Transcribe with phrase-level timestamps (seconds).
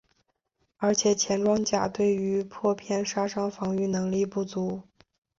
[0.77, 4.81] 而且前装甲对于破片杀伤防御能力不足。